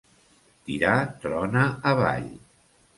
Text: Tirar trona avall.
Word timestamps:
Tirar 0.69 0.97
trona 1.27 1.69
avall. 1.95 2.31